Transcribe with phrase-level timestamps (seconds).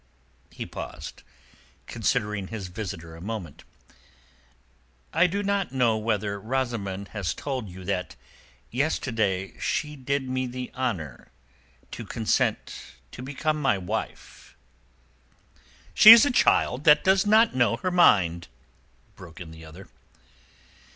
[0.49, 1.21] He paused,
[1.85, 3.63] considering his visitor a moment.
[5.13, 8.15] "I do not know whether Rosamund has told you that
[8.71, 11.27] yesterday she did me the honour
[11.91, 14.57] to consent to become my wife...."
[15.93, 18.47] "She is a child that does not know her mind,"
[19.15, 19.87] broke in the other.